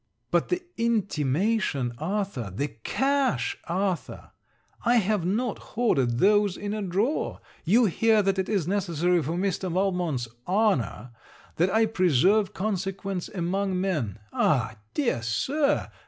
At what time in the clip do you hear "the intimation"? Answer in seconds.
0.49-1.93